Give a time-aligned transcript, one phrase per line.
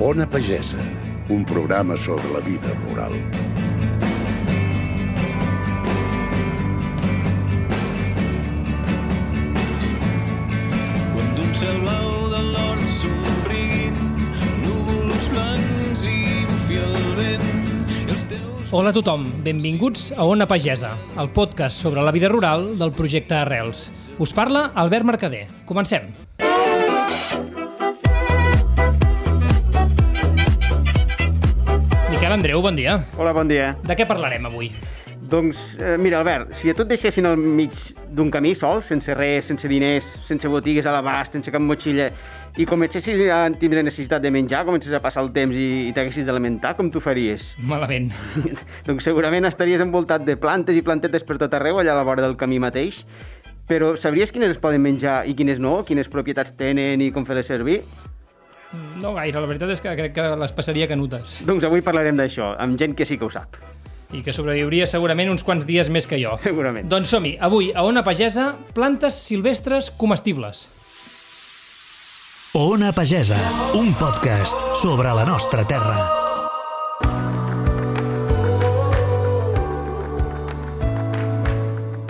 [0.00, 0.78] Ona Pagesa,
[1.28, 3.10] un programa sobre la vida rural.
[11.10, 13.98] Quan d'un cel blau de l'hort somriguin,
[14.62, 17.50] núvols blancs i bufi el vent,
[18.06, 22.76] els teus Hola a tothom, benvinguts a Ona Pagesa, el podcast sobre la vida rural
[22.78, 23.88] del projecte Arrels.
[24.22, 25.48] Us parla Albert Mercader.
[25.66, 26.14] Comencem.
[32.28, 32.94] Miquel Andreu, bon dia.
[33.16, 33.70] Hola, bon dia.
[33.88, 34.66] De què parlarem avui?
[35.32, 37.72] Doncs, eh, mira, Albert, si a tu et deixessin al mig
[38.12, 42.10] d'un camí sol, sense res, sense diners, sense botigues a l'abast, sense cap motxilla,
[42.60, 46.28] i comencessis a tindre necessitat de menjar, comences a passar el temps i, i t'haguessis
[46.28, 47.54] d'alimentar, com tu faries?
[47.64, 48.12] Malament.
[48.90, 52.26] doncs segurament estaries envoltat de plantes i plantetes per tot arreu, allà a la vora
[52.26, 53.06] del camí mateix,
[53.72, 57.48] però sabries quines es poden menjar i quines no, quines propietats tenen i com fer-les
[57.56, 57.80] servir?
[59.00, 61.38] No gaire, la veritat és que crec que les passaria canutes.
[61.48, 63.56] Doncs avui parlarem d'això, amb gent que sí que ho sap,
[64.12, 66.36] I que sobreviuria segurament uns quants dies més que jo.
[66.40, 66.88] segurament.
[66.88, 67.36] Doncs som-hi.
[67.40, 70.66] Avui, a Ona Pagesa, plantes silvestres comestibles.
[72.54, 73.36] Ona Pagesa,
[73.76, 76.27] un podcast sobre la nostra terra.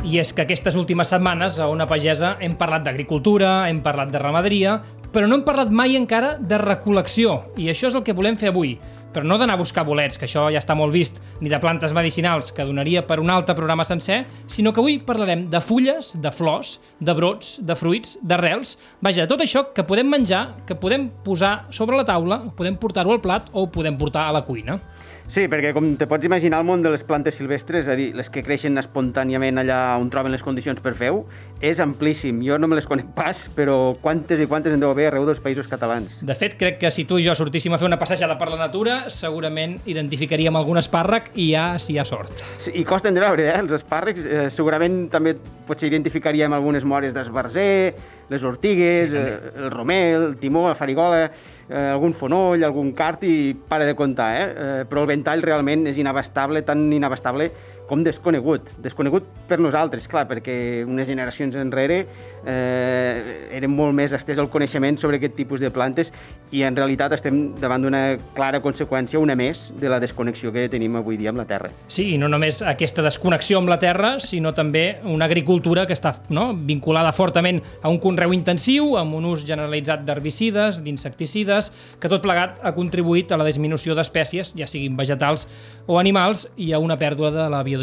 [0.08, 4.20] I és que aquestes últimes setmanes a Ona Pagesa hem parlat d'agricultura, hem parlat de
[4.22, 4.78] ramaderia,
[5.12, 8.48] però no hem parlat mai encara de recol·lecció, i això és el que volem fer
[8.48, 8.78] avui.
[9.12, 11.92] Però no d'anar a buscar bolets, que això ja està molt vist, ni de plantes
[11.92, 16.32] medicinals, que donaria per un altre programa sencer, sinó que avui parlarem de fulles, de
[16.32, 21.66] flors, de brots, de fruits, d'arrels, vaja, tot això que podem menjar, que podem posar
[21.68, 24.80] sobre la taula, podem portar-ho al plat o ho podem portar a la cuina.
[25.28, 28.06] Sí, perquè com te pots imaginar, el món de les plantes silvestres, és a dir,
[28.16, 31.26] les que creixen espontàniament allà on troben les condicions per fer-ho,
[31.60, 32.38] és amplíssim.
[32.46, 35.42] Jo no me les conec pas, però quantes i quantes en deu haver arreu dels
[35.44, 36.22] països catalans.
[36.24, 38.56] De fet, crec que si tu i jo sortíssim a fer una passejada per la
[38.62, 42.32] natura, segurament identificaríem algun espàrrec i ja si hi ha sort.
[42.56, 43.58] Sí, I costen de veure, eh?
[43.60, 45.36] Els espàrrecs, eh, segurament també
[45.68, 47.92] potser identificaríem algunes mores d'esbarzer,
[48.28, 49.30] les ortigues, Sí, també.
[49.30, 51.30] eh, el romer, el timó, la farigola,
[51.68, 54.46] eh, algun fonoll, algun cart i para de comptar, eh?
[54.56, 54.84] eh?
[54.88, 57.50] Però el ventall realment és inabastable, tan inabastable
[57.88, 58.74] com desconegut.
[58.84, 62.02] Desconegut per nosaltres, clar, perquè unes generacions enrere
[62.44, 66.12] eh, era molt més estès el coneixement sobre aquest tipus de plantes
[66.52, 68.02] i en realitat estem davant d'una
[68.36, 71.72] clara conseqüència, una més, de la desconnexió que tenim avui dia amb la Terra.
[71.88, 76.14] Sí, i no només aquesta desconnexió amb la terra, sinó també una agricultura que està
[76.34, 82.24] no, vinculada fortament a un conreu intensiu, amb un ús generalitzat d'herbicides, d'insecticides, que tot
[82.24, 85.48] plegat ha contribuït a la disminució d'espècies, ja siguin vegetals
[85.88, 87.77] o animals, i a una pèrdua de la biodiversitat.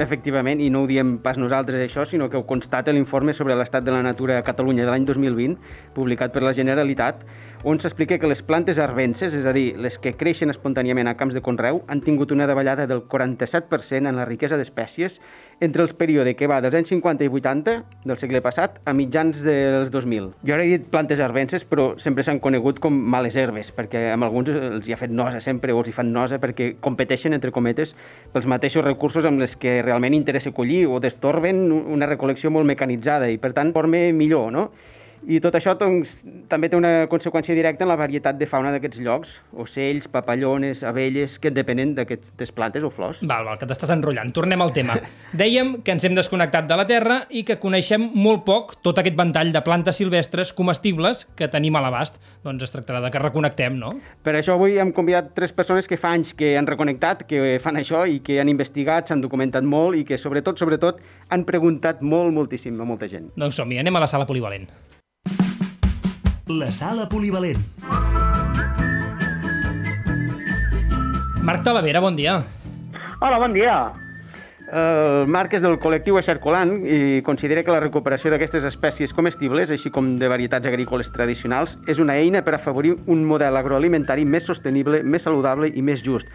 [0.00, 3.84] Efectivament, i no ho diem pas nosaltres això, sinó que ho constata l'informe sobre l'estat
[3.84, 5.56] de la natura a Catalunya de l'any 2020,
[5.96, 7.24] publicat per la Generalitat,
[7.64, 11.32] on s'explica que les plantes arvenses, és a dir, les que creixen espontàniament a camps
[11.32, 15.16] de conreu, han tingut una davallada del 47% en la riquesa d'espècies
[15.64, 19.40] entre el període que va dels anys 50 i 80 del segle passat a mitjans
[19.46, 20.26] dels 2000.
[20.44, 24.28] Jo ara he dit plantes arvenses, però sempre s'han conegut com males herbes, perquè amb
[24.28, 27.54] alguns els hi ha fet nosa sempre, o els hi fan nosa perquè competeixen, entre
[27.54, 27.94] cometes,
[28.34, 33.32] pels mateixos recursos amb les que realment interessa collir o destorben una recol·lecció molt mecanitzada
[33.32, 34.68] i, per tant, forma millor, no?
[35.24, 36.18] I tot això doncs,
[36.50, 41.38] també té una conseqüència directa en la varietat de fauna d'aquests llocs, ocells, papallones, abelles,
[41.40, 43.22] que depenen d'aquestes plantes o flors.
[43.24, 44.34] Val, val, que t'estàs enrotllant.
[44.36, 44.98] Tornem al tema.
[45.32, 49.16] Dèiem que ens hem desconnectat de la terra i que coneixem molt poc tot aquest
[49.16, 52.20] ventall de plantes silvestres comestibles que tenim a l'abast.
[52.44, 53.94] Doncs es tractarà de que reconnectem, no?
[54.24, 57.80] Per això avui hem convidat tres persones que fa anys que han reconnectat, que fan
[57.80, 61.00] això i que han investigat, s'han documentat molt i que sobretot, sobretot,
[61.32, 63.32] han preguntat molt, moltíssim a molta gent.
[63.40, 64.68] Doncs som-hi, anem a la sala polivalent.
[66.46, 67.56] La sala polivalent.
[71.40, 72.34] Marc Talavera, bon dia.
[73.20, 73.76] Hola, bon dia.
[74.68, 79.88] El Marc és del col·lectiu Eixercolant i considera que la recuperació d'aquestes espècies comestibles, així
[79.88, 85.00] com de varietats agrícoles tradicionals, és una eina per afavorir un model agroalimentari més sostenible,
[85.00, 86.28] més saludable i més just.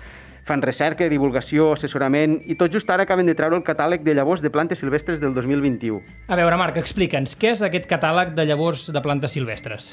[0.50, 4.42] Fan recerca, divulgació, assessorament i tot just ara acaben de treure el catàleg de llavors
[4.42, 6.00] de plantes silvestres del 2021.
[6.26, 9.92] A veure, Marc, explica'ns, què és aquest catàleg de llavors de plantes silvestres?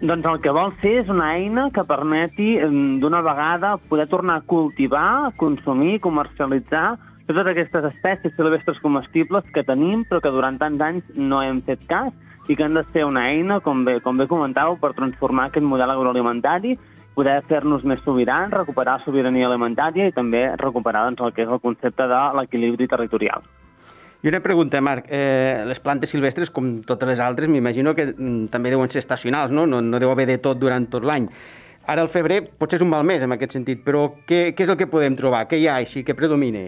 [0.00, 2.54] Doncs el que vol fer és una eina que permeti
[3.02, 6.94] d'una vegada poder tornar a cultivar, consumir, comercialitzar
[7.28, 11.84] totes aquestes espècies silvestres comestibles que tenim però que durant tants anys no hem fet
[11.90, 12.14] cas
[12.48, 15.66] i que han de ser una eina, com bé, com bé comentàveu, per transformar aquest
[15.68, 16.78] model agroalimentari
[17.18, 21.62] poder fer-nos més sobirans, recuperar sobirania alimentària i també recuperar doncs, el que és el
[21.64, 23.42] concepte de l'equilibri territorial.
[24.22, 25.06] I una pregunta, Marc.
[25.10, 29.54] Eh, les plantes silvestres, com totes les altres, m'imagino que mm, també deuen ser estacionals,
[29.54, 29.66] no?
[29.66, 29.82] no?
[29.82, 31.28] No deu haver de tot durant tot l'any.
[31.88, 34.74] Ara el febrer potser és un mal mes en aquest sentit, però què, què és
[34.74, 35.46] el que podem trobar?
[35.50, 36.66] Què hi ha així que predomine?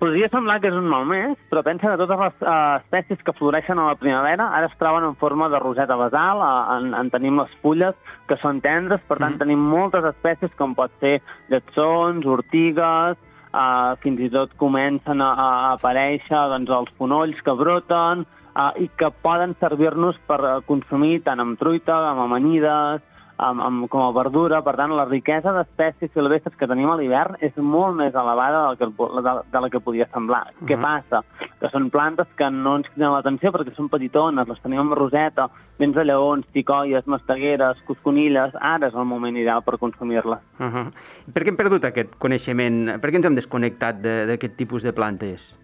[0.00, 3.34] Podria semblar que és un mal mes, però pensa que totes les uh, espècies que
[3.36, 7.10] floreixen a la primavera ara es troben en forma de roseta basal, uh, en, en
[7.12, 9.42] tenim les fulles que són tendres, per tant mm.
[9.42, 11.18] tenim moltes espècies com pot ser
[11.52, 13.20] lletsons, ortigues,
[13.52, 18.88] uh, fins i tot comencen a, a aparèixer doncs, els fonolls que broten uh, i
[18.96, 23.04] que poden servir-nos per consumir tant amb truita, amb amanides,
[23.40, 24.60] amb, amb, com a verdura.
[24.66, 28.78] Per tant, la riquesa d'espècies silvestres que tenim a l'hivern és molt més elevada del
[28.80, 28.90] que,
[29.26, 30.42] de, de la que podia semblar.
[30.50, 30.68] Uh -huh.
[30.68, 31.22] Què passa?
[31.60, 35.48] Que són plantes que no ens criden l'atenció perquè són petitones, les tenim amb roseta,
[35.78, 38.52] vents de lleons, ticoies, mastegueres, cosconilles...
[38.60, 40.38] Ara és el moment ideal per consumir-les.
[40.58, 40.86] Uh -huh.
[41.32, 43.00] Per què hem perdut aquest coneixement?
[43.00, 45.56] Per què ens hem desconnectat d'aquest tipus de plantes?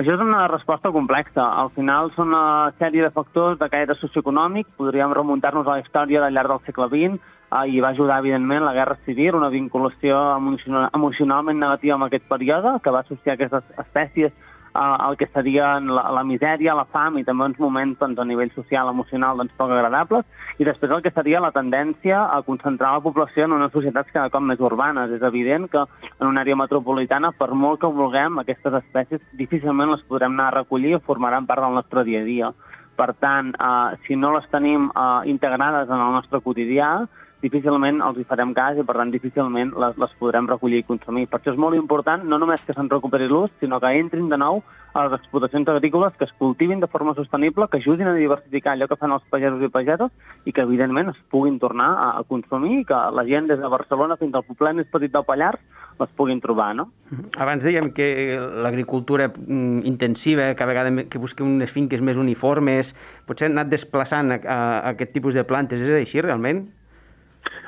[0.00, 1.42] Això és una resposta complexa.
[1.60, 4.70] Al final són una sèrie de factors de caire socioeconòmic.
[4.80, 8.64] Podríem remuntar-nos a la història del llarg del segle XX eh, i va ajudar, evidentment,
[8.64, 10.22] la Guerra Civil, una vinculació
[10.96, 14.32] emocionalment negativa en aquest període, que va associar aquestes espècies
[14.74, 18.52] el que serien la, la misèria, la fam i també uns moments doncs, a nivell
[18.54, 20.26] social, emocional doncs, poc agradables,
[20.58, 24.30] i després el que seria la tendència a concentrar la població en unes societats cada
[24.30, 25.10] cop més urbanes.
[25.16, 30.04] És evident que en una àrea metropolitana, per molt que vulguem, aquestes espècies difícilment les
[30.08, 32.52] podrem anar a recollir o formaran part del nostre dia a dia.
[33.00, 36.92] Per tant, eh, si no les tenim eh, integrades en el nostre quotidià,
[37.42, 41.26] difícilment els hi farem cas i, per tant, difícilment les, les podrem recollir i consumir.
[41.30, 44.38] Per això és molt important no només que se'n recuperi l'ús, sinó que entrin de
[44.40, 48.74] nou a les explotacions agrícoles, que es cultivin de forma sostenible, que ajudin a diversificar
[48.74, 50.10] allò que fan els pagesos i pageses
[50.44, 53.70] i que, evidentment, es puguin tornar a, a consumir i que la gent des de
[53.70, 55.62] Barcelona fins al poble més petit del Pallars
[56.00, 56.88] les puguin trobar, no?
[57.36, 58.08] Abans dèiem que
[58.64, 62.94] l'agricultura mm, intensiva, que a vegades que busca unes finques més uniformes,
[63.28, 65.82] potser han anat desplaçant a, a, a aquest tipus de plantes.
[65.84, 66.64] És així, realment?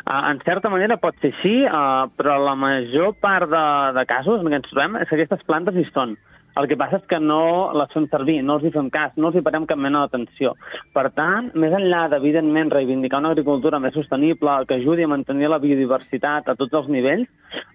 [0.03, 4.43] Uh, en certa manera pot ser així, uh, però la major part de, de casos
[4.43, 6.17] en què ens trobem és que aquestes plantes hi són.
[6.61, 9.31] El que passa és que no les fem servir, no els hi fem cas, no
[9.31, 10.53] els hi parem cap mena d'atenció.
[10.93, 15.61] Per tant, més enllà d'evidentment reivindicar una agricultura més sostenible que ajudi a mantenir la
[15.63, 17.31] biodiversitat a tots els nivells,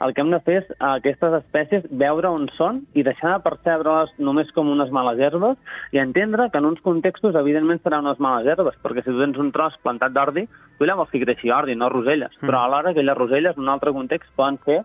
[0.06, 3.44] el que hem de fer és a aquestes espècies veure on són i deixar de
[3.46, 5.58] percebre-les només com unes males herbes
[5.94, 9.42] i entendre que en uns contextos evidentment seran unes males herbes, perquè si tu tens
[9.42, 10.46] un tros plantat d'ordi,
[10.78, 12.46] tu allà vols que creixi ordi, no roselles, mm.
[12.46, 14.84] però alhora aquelles roselles en un altre context poden ser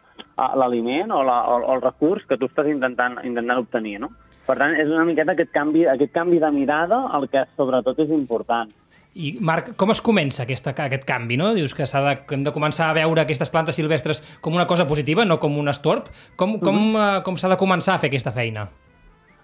[0.58, 4.12] l'aliment o, la, o, o el recurs que tu estàs intentant, intentant obtenir, no?
[4.46, 8.10] Per tant, és una miqueta aquest canvi, aquest canvi de mirada el que sobretot és
[8.10, 8.72] important.
[9.12, 11.36] I, Marc, com es comença aquesta, aquest canvi?
[11.36, 11.50] No?
[11.54, 14.86] Dius que, de, que hem de començar a veure aquestes plantes silvestres com una cosa
[14.88, 16.08] positiva, no com un estorb.
[16.36, 17.22] Com, com, mm -hmm.
[17.22, 18.70] com s'ha de començar a fer aquesta feina?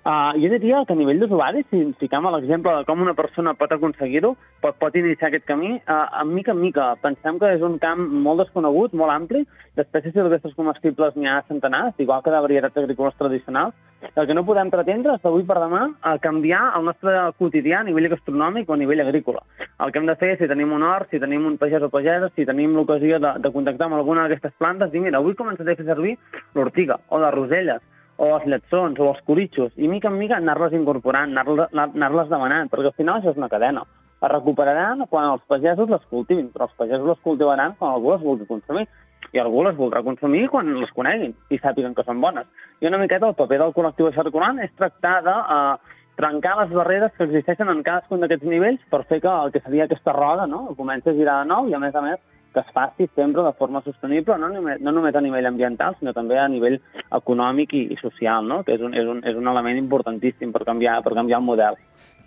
[0.08, 3.52] Uh, jo diria que a nivell d'usuari, si fiquem a l'exemple de com una persona
[3.52, 4.30] pot aconseguir-ho,
[4.64, 6.86] pot, pot iniciar aquest camí, uh, mica en mica.
[7.02, 9.42] Pensem que és un camp molt desconegut, molt ampli,
[9.76, 13.76] d'espècies silvestres comestibles n'hi ha centenars, igual que de varietats agrícoles tradicionals.
[14.14, 17.88] El que no podem pretendre és d'avui per demà a canviar el nostre quotidià a
[17.90, 19.44] nivell gastronòmic o a nivell agrícola.
[19.84, 22.30] El que hem de fer, si tenim un hort, si tenim un pagès o pagès,
[22.32, 25.82] si tenim l'ocasió de, de contactar amb alguna d'aquestes plantes, dir, mira, avui començaré a
[25.82, 26.16] fer servir
[26.56, 27.84] l'ortiga o les roselles,
[28.18, 32.90] o els lletsons, o els coritxos, i mica en mica anar-les incorporant, anar-les demanant, perquè
[32.90, 33.84] al final això és una cadena.
[34.18, 38.24] Es recuperaran quan els pagesos les cultivin, però els pagesos les cultivaran quan algú les
[38.24, 38.88] vulgui consumir,
[39.32, 42.48] i algú les voldrà consumir quan les coneguin i sàpiguen que són bones.
[42.80, 47.12] I una miqueta el paper del col·lectiu circulant és tractar de uh, trencar les barreres
[47.16, 50.64] que existeixen en cadascun d'aquests nivells per fer que el que seria aquesta roda no?
[50.78, 52.18] comenci a girar de nou i, a més a més,
[52.52, 56.14] que es faci sempre de forma sostenible, no només, no només a nivell ambiental, sinó
[56.16, 56.78] també a nivell
[57.14, 58.62] econòmic i, i social, no?
[58.64, 61.78] que és un, és, un, és un element importantíssim per canviar, per canviar el model.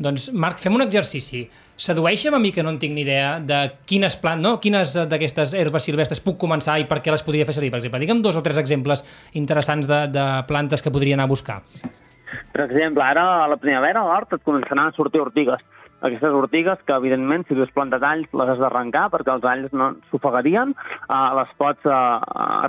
[0.02, 1.44] Doncs, Marc, fem un exercici.
[1.82, 3.60] Sedueixem a mi, que no en tinc ni idea, de
[3.90, 4.56] quines plantes, no?
[4.64, 8.02] quines d'aquestes herbes silvestres puc començar i per què les podria fer servir, per exemple.
[8.02, 9.06] Digue'm dos o tres exemples
[9.38, 11.62] interessants de, de plantes que podria anar a buscar.
[12.52, 15.62] Per exemple, ara a la primavera a l'hort et començaran a sortir ortigues
[16.02, 19.74] aquestes ortigues que, evidentment, si tu has plantat alls, les has d'arrencar perquè els alls
[19.78, 22.20] no s'ofegarien, uh, les pots uh,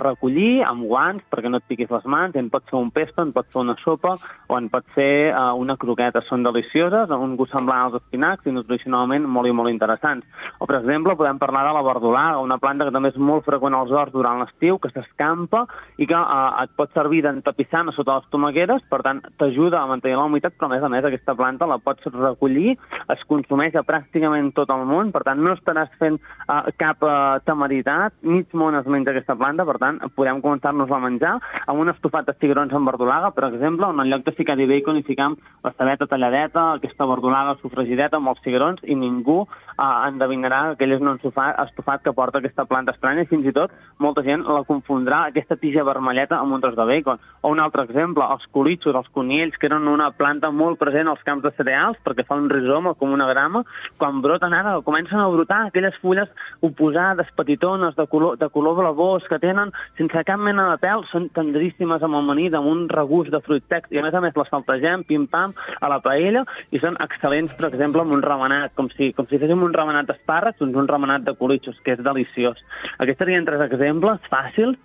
[0.03, 3.33] recollir amb guants perquè no et piquis les mans, en pot ser un pesto, en
[3.35, 4.15] pot ser una sopa
[4.47, 6.21] o en pot ser uh, una croqueta.
[6.29, 10.27] Són delicioses, amb un gust semblant als espinacs i nutricionalment molt i molt interessants.
[10.59, 13.77] O, per exemple, podem parlar de la verdolaga, una planta que també és molt freqüent
[13.77, 15.65] als horts durant l'estiu, que s'escampa
[15.97, 19.89] i que uh, et pot servir d'entapissant a sota les tomaqueres, per tant, t'ajuda a
[19.89, 22.77] mantenir la humitat, però a més a més aquesta planta la pots recollir,
[23.09, 27.39] es consumeix a pràcticament tot el món, per tant, no estaràs fent uh, cap uh,
[27.47, 31.33] temeritat, mig món es menja aquesta planta, per tant, podem començar-nos-la a menjar
[31.65, 34.99] amb un estofat de cigrons amb verdolaga, per exemple, on en lloc de ficar-hi bacon
[34.99, 40.63] hi ficam la cebeta talladeta, aquesta verdolaga sofregideta amb els cigrons i ningú uh, endevinarà
[40.77, 43.71] que aquell és un estofat, que porta aquesta planta estranya i fins i tot
[44.03, 47.21] molta gent la confondrà aquesta tija vermelleta amb un tros de bacon.
[47.41, 51.23] O un altre exemple, els colitxos, els coniells, que eren una planta molt present als
[51.27, 53.63] camps de cereals perquè fa un rizoma com una grama,
[54.01, 56.29] quan broten ara comencen a brotar aquelles fulles
[56.61, 61.29] oposades, petitones, de color, de color blavós, que tenen sense cap mena de pèl, són
[61.35, 64.51] tendríssimes amb amanida, amb un regust de fruit secs, i a més a més les
[64.51, 69.11] saltegem, pim-pam, a la paella, i són excel·lents, per exemple, amb un remenat, com si,
[69.17, 72.59] com si féssim un remenat d'espàrrecs, doncs un remenat de colitxos, que és deliciós.
[72.99, 74.79] Aquests serien tres exemples fàcils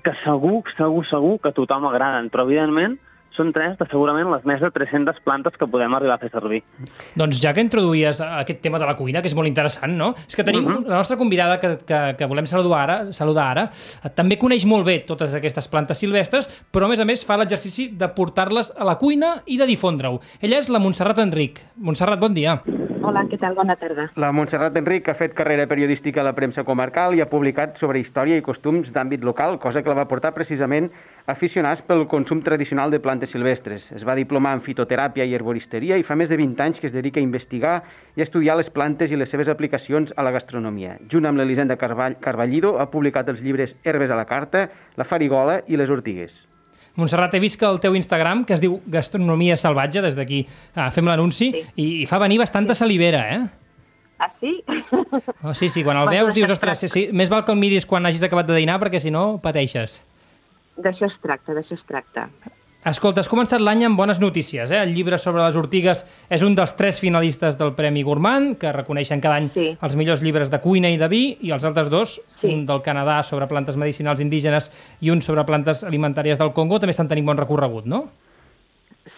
[0.00, 2.98] que segur, segur, segur que a tothom agraden, però evidentment
[3.36, 6.62] són tres de segurament les més de 300 plantes que podem arribar a fer servir.
[7.18, 10.12] Doncs ja que introduïes aquest tema de la cuina, que és molt interessant, no?
[10.26, 10.88] És que tenim uh -huh.
[10.88, 13.70] la nostra convidada que, que, que volem saludar ara, saludar ara,
[14.14, 17.88] també coneix molt bé totes aquestes plantes silvestres, però a més a més fa l'exercici
[17.88, 20.20] de portar-les a la cuina i de difondre-ho.
[20.40, 21.60] Ella és la Montserrat Enric.
[21.76, 22.62] Montserrat, bon dia.
[23.02, 23.56] Hola, què tal?
[23.58, 24.04] Bona tarda.
[24.22, 27.98] La Montserrat Enric ha fet carrera periodística a la premsa comarcal i ha publicat sobre
[27.98, 30.86] història i costums d'àmbit local, cosa que la va portar precisament
[31.26, 33.88] a aficionats pel consum tradicional de plantes silvestres.
[33.96, 36.94] Es va diplomar en fitoteràpia i herboristeria i fa més de 20 anys que es
[36.94, 37.74] dedica a investigar
[38.14, 40.94] i a estudiar les plantes i les seves aplicacions a la gastronomia.
[41.10, 45.62] Junt amb l'Elisenda Carvall, Carballido ha publicat els llibres Herbes a la carta, La farigola
[45.66, 46.51] i Les ortigues.
[46.96, 50.42] Montserrat, he vist que el teu Instagram, que es diu Gastronomia Salvatge, des d'aquí
[50.76, 51.62] ah, fem l'anunci, Sí.
[51.76, 53.42] i, i fa venir bastanta salivera, eh?
[54.22, 54.62] Ah, sí?
[55.42, 57.86] Oh, sí, sí, quan el veus dius, ostres, sí, sí, més val que el miris
[57.88, 60.02] quan hagis acabat de dinar, perquè si no pateixes.
[60.78, 62.28] D'això es tracta, d'això es tracta.
[62.82, 64.80] Escolta, has començat l'any amb bones notícies, eh?
[64.82, 66.00] El llibre sobre les ortigues
[66.34, 69.76] és un dels tres finalistes del Premi Gourmand, que reconeixen cada any Sí.
[69.80, 72.48] els millors llibres de cuina i de vi, i els altres dos, Sí.
[72.48, 76.90] un del Canadà sobre plantes medicinals indígenes i un sobre plantes alimentàries del Congo, també
[76.90, 78.08] estan tenint bon recorregut, no?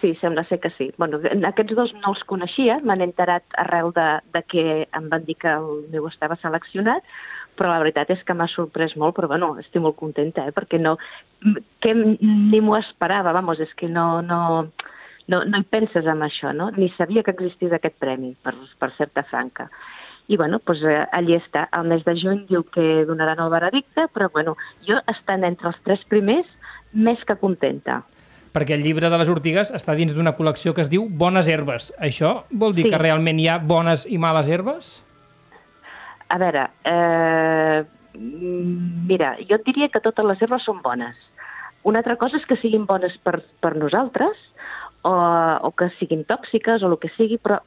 [0.02, 0.92] Sí, sembla ser que sí.
[0.98, 5.36] Bueno, aquests dos no els coneixia, m'han enterat arrel de, de que em van dir
[5.36, 7.02] que el meu estava seleccionat,
[7.56, 10.80] però la veritat és que m'ha sorprès molt, però bueno, estic molt contenta, eh, perquè
[10.80, 10.96] no,
[11.80, 14.40] que ni m'ho esperava, vamos, és que no, no,
[15.28, 16.70] no, no hi penses en això, no?
[16.76, 19.68] Ni sabia que existís aquest premi, per, per ser-te franca.
[20.26, 21.68] I bueno, doncs, eh, allí està.
[21.76, 24.56] El mes de juny diu que donaran el veredicte, però bueno,
[24.88, 26.48] jo estant entre els tres primers,
[26.92, 28.02] més que contenta.
[28.54, 31.92] Perquè el llibre de les ortigues està dins d'una col·lecció que es diu Bones herbes.
[31.98, 32.90] Això vol dir Sí.
[32.90, 35.03] que realment hi ha bones i males herbes?
[36.28, 41.16] A veure, eh, mira, jo et diria que totes les herbes són bones.
[41.84, 44.38] Una altra cosa és que siguin bones per, per nosaltres
[45.04, 47.58] o, o que siguin tòxiques o el que sigui, però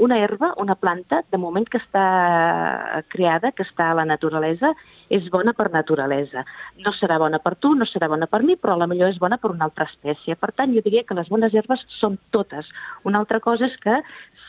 [0.00, 4.72] una herba, una planta, de moment que està creada, que està a la naturalesa,
[5.12, 6.46] és bona per naturalesa.
[6.80, 9.20] No serà bona per tu, no serà bona per mi, però a la millor és
[9.20, 10.38] bona per una altra espècie.
[10.40, 12.72] Per tant, jo diria que les bones herbes són totes.
[13.04, 14.00] Una altra cosa és que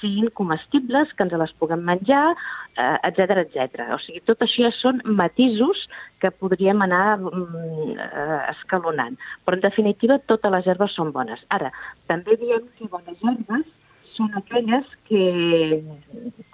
[0.03, 2.35] siguin comestibles, que ens les puguem menjar,
[2.75, 3.85] eh, etc etc.
[3.95, 5.85] O sigui, tot això ja són matisos
[6.19, 9.15] que podríem anar mm, eh, escalonant.
[9.45, 11.45] Però, en definitiva, totes les herbes són bones.
[11.55, 11.71] Ara,
[12.11, 13.71] també diem que bones herbes
[14.13, 15.21] són aquelles que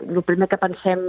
[0.08, 1.02] el primer que pensem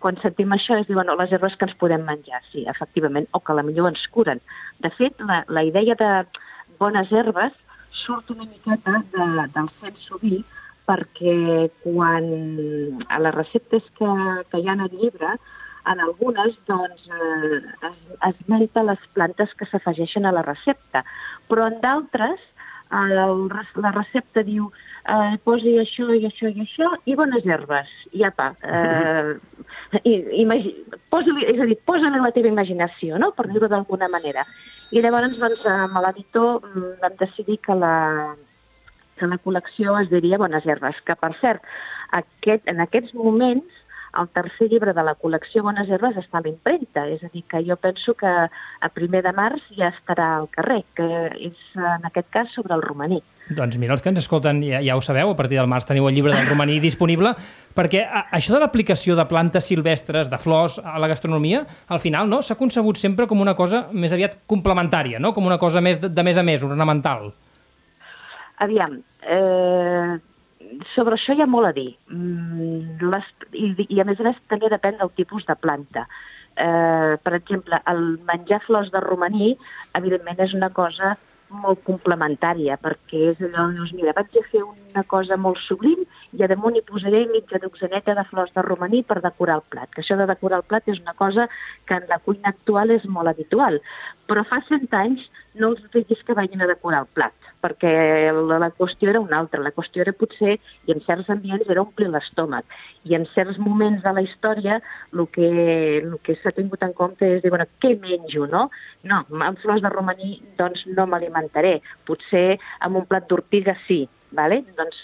[0.00, 3.42] quan sentim això és dir, bueno, les herbes que ens podem menjar, sí, efectivament, o
[3.44, 4.40] que a la millor ens curen.
[4.80, 6.12] De fet, la, la idea de
[6.80, 7.52] bones herbes
[8.04, 10.40] surt una miqueta de, del sensoví
[10.90, 12.28] perquè quan
[13.08, 14.12] a les receptes que,
[14.50, 15.36] que hi ha el llibre,
[15.90, 21.04] en algunes doncs, eh, es, esmenta les plantes que s'afegeixen a la recepta,
[21.48, 22.42] però en d'altres
[22.90, 24.64] la recepta diu
[25.06, 28.50] eh, posi això i això i això i bones herbes, i apa.
[28.62, 30.74] Eh, i, imagi,
[31.10, 34.44] posa és a dir, posa-li la teva imaginació, no?, per dir-ho d'alguna manera.
[34.90, 37.94] I llavors, doncs, amb l'editor mm, vam decidir que la,
[39.20, 41.68] que la col·lecció es diria Bones Herbes, que, per cert,
[42.16, 43.80] aquest, en aquests moments
[44.18, 47.62] el tercer llibre de la col·lecció Bones Herbes està a l'impremta, és a dir, que
[47.66, 51.06] jo penso que a primer de març ja estarà al carrer, que
[51.38, 53.20] és en aquest cas sobre el romaní.
[53.50, 56.06] Doncs mira, els que ens escolten ja, ja ho sabeu, a partir del març teniu
[56.08, 57.34] el llibre del romaní disponible,
[57.74, 62.30] perquè a, això de l'aplicació de plantes silvestres, de flors a la gastronomia, al final
[62.30, 65.34] no s'ha concebut sempre com una cosa més aviat complementària, no?
[65.34, 67.30] com una cosa més de, de més a més, ornamental.
[68.60, 70.18] Aviam, eh,
[70.94, 71.88] sobre això hi ha molt a dir.
[72.12, 76.06] Mm, les, i, I a més a més també depèn del tipus de planta.
[76.60, 79.54] Eh, per exemple, el menjar flors de romaní,
[79.96, 81.16] evidentment, és una cosa
[81.50, 86.04] molt complementària, perquè és allò, dius, mira, vaig a fer una cosa molt sublim
[86.36, 89.90] i a damunt hi posaré mitja dotzaneta de flors de romaní per decorar el plat,
[89.90, 91.48] que això de decorar el plat és una cosa
[91.88, 93.80] que en la cuina actual és molt habitual,
[94.30, 95.26] però fa 100 anys
[95.58, 97.92] no els diguis que vagin a decorar el plat, perquè
[98.34, 100.56] la, la qüestió era una altra, la qüestió era potser,
[100.88, 102.64] i en certs ambients, era omplir l'estómac,
[103.04, 104.78] i en certs moments de la història
[105.12, 105.50] el que,
[106.00, 108.68] el que s'ha tingut en compte és dir, bueno, què menjo, no?
[109.04, 114.60] No, amb flors de romaní doncs no m'alimentaré, potser amb un plat d'ortiga sí, Vale?
[114.78, 114.98] Doncs,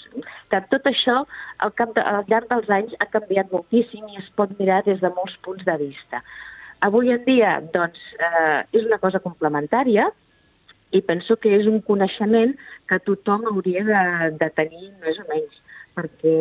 [0.53, 1.17] que tot això
[1.59, 5.01] al, cap de, al llarg dels anys ha canviat moltíssim i es pot mirar des
[5.03, 6.23] de molts punts de vista.
[6.87, 10.07] Avui en dia doncs, eh, és una cosa complementària
[10.95, 12.55] i penso que és un coneixement
[12.89, 14.03] que tothom hauria de,
[14.43, 15.63] de tenir més o menys
[15.97, 16.35] perquè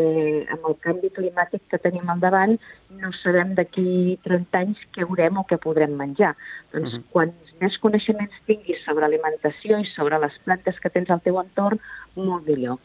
[0.51, 2.57] amb el canvi climàtic que tenim al davant
[2.89, 6.35] no sabem d'aquí 30 anys què haurem o què podrem menjar.
[6.73, 7.03] Doncs uh -huh.
[7.11, 11.79] quants més coneixements tinguis sobre alimentació i sobre les plantes que tens al teu entorn,
[12.15, 12.79] molt millor.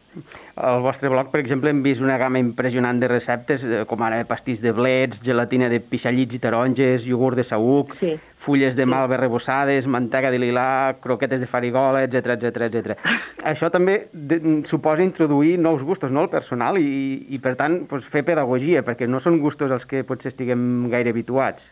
[0.57, 4.25] Al vostre blog, per exemple, hem vist una gamma impressionant de receptes, eh, com ara
[4.27, 8.19] pastís de blets, gelatina de pixallits i taronges, iogurt de saüc, Sí.
[8.37, 12.99] fulles de malva rebossades, mantega de lilà, croquetes de farigola, etc etc etc.
[13.45, 18.07] Això també de, suposa introduir nous gustos no, al personal i, i per tant, doncs,
[18.07, 21.71] fer pedagogia, perquè no són gustos als que potser estiguem gaire habituats.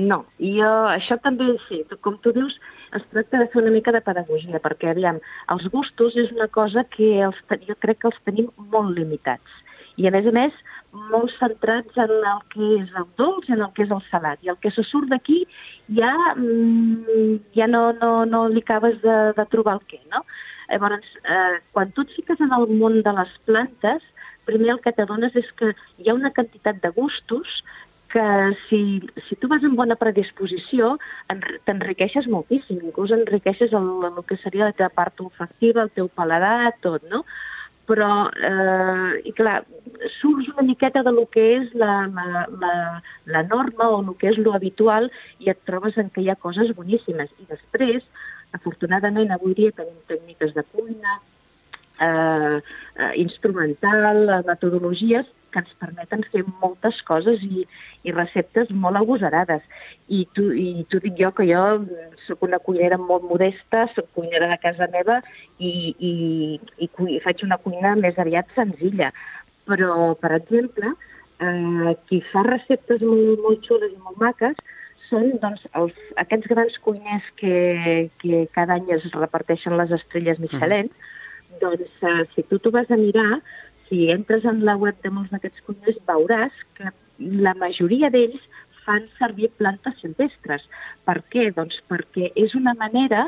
[0.00, 2.54] No, i jo, això també, sí, com tu dius,
[2.96, 5.18] es tracta de fer una mica de pedagogia, perquè, aviam,
[5.52, 9.58] els gustos és una cosa que els, jo crec que els tenim molt limitats.
[9.98, 10.54] I, a més a més,
[11.10, 14.40] molt centrats en el que és el dolç i en el que és el salat.
[14.42, 15.42] I el que se surt d'aquí
[15.98, 20.24] ja, mm, ja no, no, no li acabes de, de trobar el què, no?
[20.70, 24.06] Llavors, eh, quan tu et fiques en el món de les plantes,
[24.48, 27.60] primer el que t'adones és que hi ha una quantitat de gustos
[28.10, 28.24] que
[28.68, 28.80] si,
[29.28, 30.96] si tu vas amb bona predisposició
[31.30, 36.10] enr- t'enriqueixes moltíssim, inclús enriqueixes el, el que seria la teva part olfactiva, el teu
[36.10, 37.22] paladar, tot, no?
[37.86, 39.60] Però, eh, i clar,
[40.20, 42.74] surts una miqueta de lo que és la, la, la,
[43.26, 45.10] la norma o el que és lo habitual
[45.42, 47.30] i et trobes en que hi ha coses boníssimes.
[47.42, 48.06] I després,
[48.58, 51.18] afortunadament, avui dia tenim tècniques de cuina,
[52.00, 52.56] eh,
[52.96, 57.64] eh, instrumental, eh, metodologies que ens permeten fer moltes coses i,
[58.06, 59.64] i receptes molt agosarades.
[60.06, 61.62] I tu, I tu dic jo que jo
[62.26, 65.18] sóc una cuinera molt modesta, sóc cuinera de casa meva
[65.58, 66.12] i, i,
[66.78, 69.10] i, cui- faig una cuina més aviat senzilla.
[69.66, 70.94] Però, per exemple,
[71.42, 74.56] eh, qui fa receptes molt, molt xules i molt maques
[75.10, 80.90] són doncs, els, aquests grans cuiners que, que cada any es reparteixen les estrelles Michelin,
[81.60, 83.40] doncs eh, si tu t'ho vas a mirar,
[83.88, 88.40] si entres en la web de molts d'aquests cuiners, veuràs que la majoria d'ells
[88.84, 90.62] fan servir plantes silvestres.
[91.04, 91.50] Per què?
[91.54, 93.26] Doncs perquè és una manera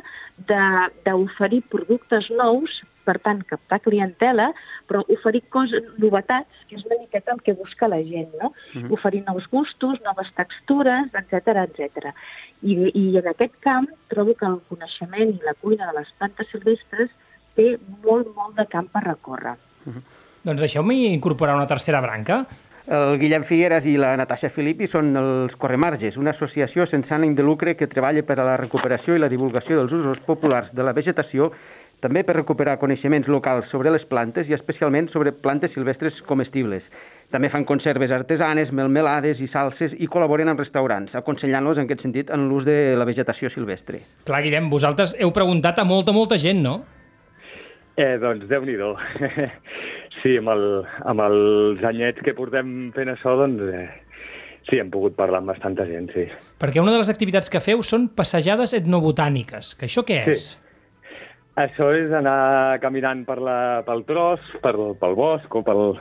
[0.48, 4.52] de- d'oferir productes nous, per tant, captar clientela,
[4.88, 8.52] però oferir coses, novetats, que és una miqueta el que busca la gent, no?
[8.94, 12.14] Oferir nous gustos, noves textures, etc etc.
[12.62, 16.48] I, I en aquest camp trobo que el coneixement i la cuina de les plantes
[16.54, 17.10] silvestres
[17.56, 19.56] té molt, molt de camp per recórrer.
[20.42, 22.42] Doncs deixeu-me incorporar una tercera branca.
[22.82, 27.44] El Guillem Figueres i la Natasha Filippi són els Corremarges, una associació sense ànim de
[27.46, 30.94] lucre que treballa per a la recuperació i la divulgació dels usos populars de la
[30.96, 31.52] vegetació,
[32.02, 36.88] també per recuperar coneixements locals sobre les plantes i especialment sobre plantes silvestres comestibles.
[37.30, 42.32] També fan conserves artesanes, melmelades i salses i col·laboren amb restaurants, aconsellant-los en aquest sentit
[42.34, 44.02] en l'ús de la vegetació silvestre.
[44.26, 46.80] Clar, Guillem, vosaltres heu preguntat a molta, molta gent, no?
[48.00, 48.76] Eh, doncs, déu nhi
[50.22, 50.64] Sí, amb, el,
[51.10, 53.88] amb els anyets que portem fent això, doncs, eh,
[54.68, 56.28] sí, hem pogut parlar amb bastanta gent, sí.
[56.62, 59.74] Perquè una de les activitats que feu són passejades etnobotàniques.
[59.76, 60.36] Que això què Sí.
[60.36, 60.44] és?
[61.58, 65.98] Això és anar caminant per la, pel tros, per, pel bosc o pel,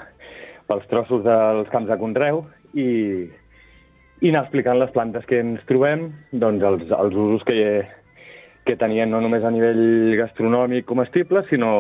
[0.69, 3.27] pels trossos dels camps de conreu i,
[4.21, 7.57] i anar explicant les plantes que ens trobem, doncs els, els usos que,
[8.65, 11.71] que tenien no només a nivell gastronòmic comestible, sinó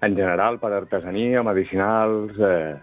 [0.00, 2.76] en general per artesania, medicinals, eh,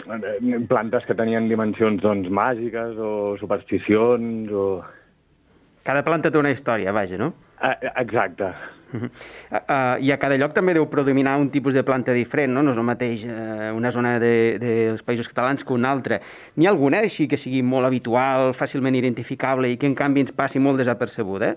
[0.00, 4.66] eh, plantes que tenien dimensions doncs, màgiques o supersticions o...
[5.82, 7.32] Cada planta té una història, vaja, no?
[7.62, 8.52] Eh, exacte.
[8.92, 9.08] Uh,
[9.56, 12.62] uh, I a cada lloc també deu predominar un tipus de planta diferent, no?
[12.64, 16.20] No és el mateix uh, una zona de, dels països catalans que una altra.
[16.56, 20.34] N'hi ha alguna així que sigui molt habitual, fàcilment identificable i que en canvi ens
[20.36, 21.54] passi molt desapercebuda?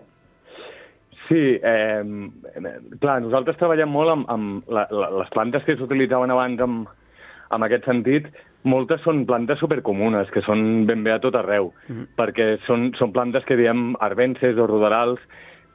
[1.27, 2.03] Sí, eh,
[3.01, 6.91] clar, nosaltres treballem molt amb, amb la, la, les plantes que s'utilitzaven abans amb,
[7.55, 8.29] amb aquest sentit,
[8.65, 12.07] moltes són plantes supercomunes, que són ben bé a tot arreu, mm -hmm.
[12.17, 15.19] perquè són, són plantes que diem arbences o ruderals,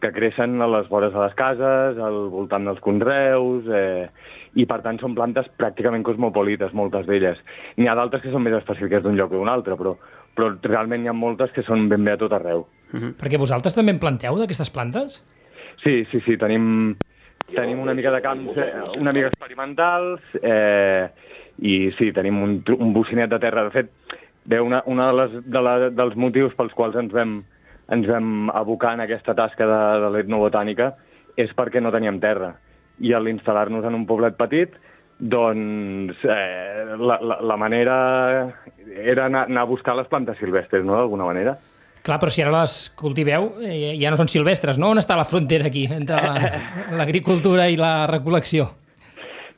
[0.00, 4.08] que creixen a les vores de les cases, al voltant dels conreus, eh,
[4.54, 7.38] i per tant són plantes pràcticament cosmopolites, moltes d'elles.
[7.76, 9.96] N'hi ha d'altres que són més específiques d'un lloc o d'un altre, però,
[10.34, 12.66] però realment hi ha moltes que són ben bé a tot arreu.
[13.20, 15.22] Perquè vosaltres també en planteu d'aquestes plantes?
[15.82, 16.96] Sí, sí, sí, tenim,
[17.54, 18.58] tenim una mica de camps,
[19.00, 21.08] una mica experimentals, eh,
[21.64, 23.64] i sí, tenim un, un bocinet de terra.
[23.68, 27.38] De fet, bé, una, una de les, de la, dels motius pels quals ens vam,
[27.96, 30.92] ens vam abocar en aquesta tasca de, de l'etnobotànica
[31.40, 32.54] és perquè no teníem terra.
[33.00, 34.76] I a l'instal·lar-nos en un poblet petit,
[35.20, 37.96] doncs eh, la, la, la manera
[38.88, 41.56] era anar, anar a buscar les plantes silvestres, no?, d'alguna manera.
[42.02, 44.88] Clar, però si ara les cultiveu, eh, ja no són silvestres, no?
[44.94, 46.52] On està la frontera aquí entre la-
[47.00, 48.70] l'agricultura i la recol·lecció?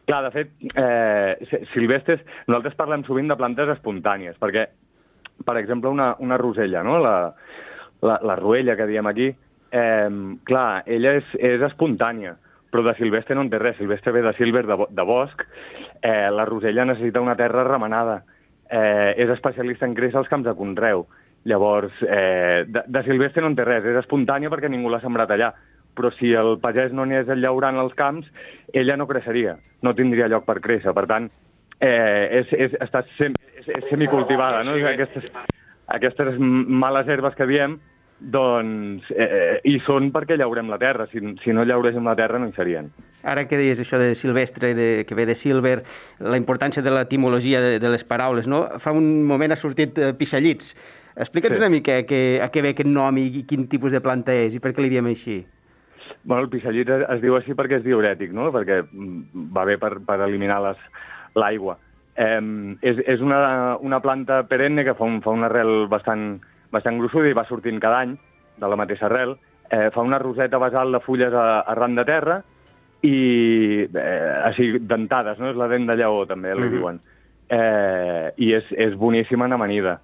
[0.08, 4.66] Clar, de fet, eh, si- silvestres, nosaltres parlem sovint de plantes espontànies, perquè,
[5.46, 6.98] per exemple, una, una rosella, no?
[6.98, 7.14] la,
[8.02, 9.28] la, la ruella que diem aquí,
[9.70, 10.08] eh,
[10.44, 12.34] clar, ella és, és espontània,
[12.72, 15.46] però de silvestre no en té res, silvestre ve de silver, de, de bosc,
[16.02, 18.24] eh, la rosella necessita una terra remenada,
[18.68, 21.06] eh, és especialista en créixer als camps de conreu,
[21.44, 25.30] llavors, eh, de, de silvestre no en té res, és espontània perquè ningú l'ha sembrat
[25.34, 25.52] allà,
[25.96, 28.28] però si el pagès no anés llaurant els camps,
[28.72, 30.94] ella no creixeria, no tindria lloc per créixer.
[30.96, 31.28] Per tant,
[31.78, 34.78] eh, és, és, està sem, és, és semicultivada, no?
[34.92, 35.28] Aquestes,
[35.92, 37.76] aquestes males herbes que diem,
[38.22, 41.08] doncs, eh, hi són perquè llaurem la terra.
[41.10, 42.92] Si, si no llauréssim la terra, no hi serien.
[43.26, 45.80] Ara que deies això de silvestre, de, que ve de silver,
[46.22, 48.64] la importància de l'etimologia de, de les paraules, no?
[48.82, 50.74] Fa un moment ha sortit eh, pixallits.
[51.16, 51.60] Explica'ns Sí.
[51.60, 54.54] una mica a què, a què ve aquest nom i quin tipus de planta és
[54.54, 55.44] i per què li diem així.
[56.24, 58.50] Bueno, el pissallit es, es diu així perquè és diurètic, no?
[58.52, 60.60] perquè mm, va bé per, per eliminar
[61.34, 61.76] l'aigua.
[62.16, 62.40] Eh,
[62.82, 67.28] és és una, una planta perenne que fa, un, fa una arrel bastant, bastant grossuda
[67.28, 68.16] i va sortint cada any
[68.60, 69.36] de la mateixa arrel.
[69.70, 72.42] Eh, fa una roseta basal de fulles a, arran de terra
[73.02, 75.50] i eh, així dentades, no?
[75.50, 76.76] És la dent de lleó, també, li Mhm.
[76.76, 77.00] diuen.
[77.48, 80.00] Eh, I és, és boníssima en amanida.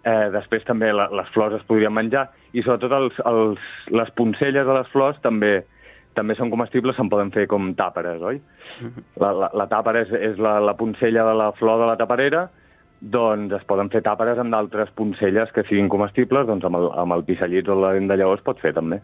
[0.00, 4.64] Eh, després també la, les flors es podrien menjar i sobretot els, els, les poncelles
[4.64, 5.58] de les flors també
[6.16, 8.40] també són comestibles, se'n poden fer com tàperes, oi?
[9.20, 12.48] La, la, la tàpera és, és la, la poncella de la flor de la taperera,
[13.00, 17.16] doncs es poden fer tàperes amb d'altres poncelles que siguin comestibles, doncs amb el, amb
[17.16, 19.00] el pissallit o la dent de es pot fer també.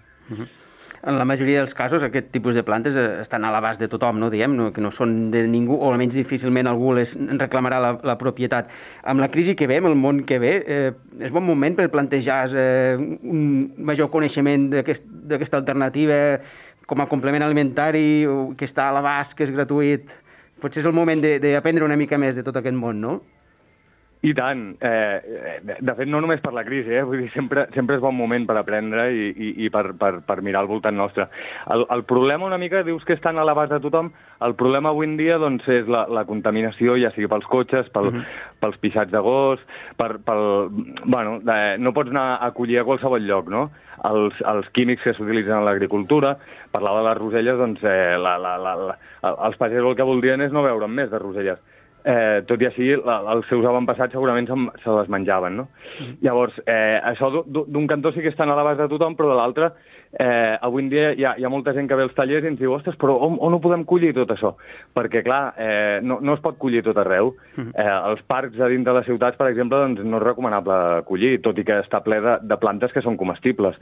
[1.07, 4.19] En la majoria dels casos, aquest tipus de plantes eh, estan a l'abast de tothom,
[4.19, 7.92] no diem, no, que no són de ningú, o almenys difícilment algú les reclamarà la,
[8.03, 8.73] la propietat.
[9.07, 10.90] Amb la crisi que ve, amb el món que ve, eh,
[11.23, 13.47] és bon moment per plantejar eh, un
[13.79, 16.19] major coneixement d'aquest- d'aquesta alternativa
[16.90, 18.27] com a complement alimentari,
[18.59, 20.11] que està a l'abast, que és gratuït.
[20.59, 23.21] Potser és el moment d'aprendre una mica més de tot aquest món, no?
[24.25, 24.63] I tant.
[24.81, 27.03] Eh, de, de fet, no només per la crisi, eh?
[27.05, 30.39] Vull dir, sempre, sempre és bon moment per aprendre i, i, i per, per, per
[30.43, 31.29] mirar al voltant nostre.
[31.73, 34.11] El, el problema una mica, dius que estan a l'abast de tothom,
[34.47, 38.09] el problema avui en dia doncs, és la, la contaminació, ja sigui pels cotxes, pel,
[38.09, 38.25] uh -huh.
[38.65, 39.61] pels pixats de gos,
[39.97, 40.71] per, pel...
[41.05, 43.71] Bueno, eh, no pots anar a collir a qualsevol lloc, no?
[44.05, 46.37] Els, els químics que s'utilitzen en l'agricultura,
[46.73, 50.41] parlava de les roselles, doncs eh, la, la, la, la, els pagesos el que voldrien
[50.41, 51.61] és no veure'n més de roselles
[52.07, 55.64] eh, tot i així la, els seus avantpassats segurament se'n- se les menjaven, no?
[56.23, 59.33] Llavors, eh, això d'u- d'u- d'un cantó sí que estan a l'abast de tothom, però
[59.33, 59.71] de l'altre,
[60.19, 62.47] eh, avui en dia hi ha, hi ha molta gent que ve als tallers i
[62.53, 64.55] ens diu, ostres, però on, on ho podem collir tot això?
[64.95, 67.35] Perquè, clar, eh, no, no es pot collir tot arreu.
[67.75, 71.40] Eh, els parcs a dins de les ciutats, per exemple, doncs no és recomanable collir,
[71.42, 73.77] tot i que està ple de, de plantes que són comestibles.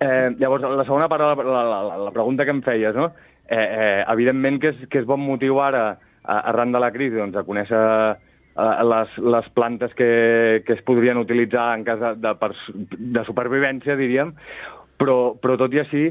[0.00, 3.10] Eh, llavors, la segona part, la, la, la, la pregunta que em feies, no?
[3.50, 7.16] Eh, eh, evidentment que és, que és bon motiu ara, a- arran de la crisi,
[7.16, 7.84] doncs, a conèixer
[8.84, 12.50] les, les plantes que, que es podrien utilitzar en cas de, de,
[13.16, 14.34] de supervivència, diríem,
[15.00, 16.04] però, però tot i així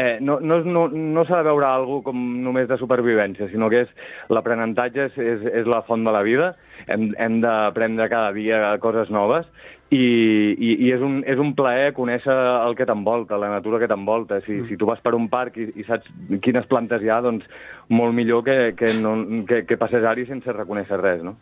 [0.00, 3.84] eh, no, no, no, no s'ha de veure alguna com només de supervivència, sinó que
[3.84, 3.92] és
[4.32, 6.52] l'aprenentatge és, és, és la font de la vida,
[6.86, 9.46] hem, hem d'aprendre cada dia coses noves
[9.92, 13.88] i, i, i és, un, és un plaer conèixer el que t'envolta, la natura que
[13.90, 14.38] t'envolta.
[14.46, 16.08] Si, si tu vas per un parc i, i saps
[16.44, 17.44] quines plantes hi ha, doncs
[17.92, 19.12] molt millor que, que, no,
[19.48, 21.34] que, que passes ari sense reconèixer res, no?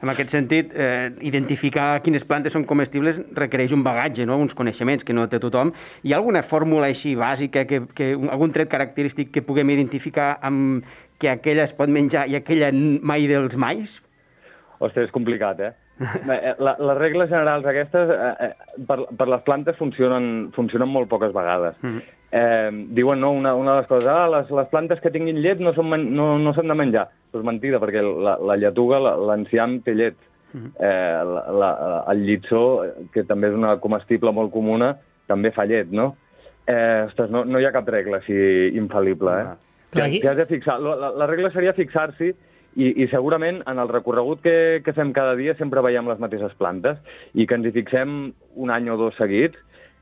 [0.00, 4.40] En aquest sentit, eh, identificar quines plantes són comestibles requereix un bagatge, no?
[4.40, 5.74] uns coneixements que no té tothom.
[6.00, 10.88] Hi ha alguna fórmula així bàsica, que, que, algun tret característic que puguem identificar amb
[11.20, 13.98] que aquella es pot menjar i aquella mai dels mais?
[14.78, 15.72] Ostres, és complicat, eh?
[15.98, 21.08] Bé, la, les regles generals aquestes eh, eh, per, per les plantes funcionen, funcionen molt
[21.10, 21.74] poques vegades.
[21.82, 22.02] Mm -hmm.
[22.30, 25.58] eh, diuen, no, una, una de les coses, ah, les, les plantes que tinguin llet
[25.58, 27.08] no s'han no, no de menjar.
[27.32, 30.16] Però és mentida, perquè la, la lletuga, la- l'enciam, té llet.
[30.54, 30.70] Mm -hmm.
[30.80, 35.90] eh, la, la, el llitsó, que també és una comestible molt comuna, també fa llet,
[35.90, 36.16] no?
[36.68, 38.36] eh, ostres, no, no hi ha cap regla així
[38.76, 39.44] infal·lible, eh?
[39.44, 39.58] Clar,
[39.94, 42.34] Ja, aquí- ja has de fixar, la, la, la regla seria fixar-s'hi
[42.78, 46.54] i, i segurament en el recorregut que, que fem cada dia sempre veiem les mateixes
[46.60, 47.00] plantes
[47.34, 48.18] i que ens hi fixem
[48.58, 49.58] un any o dos seguits,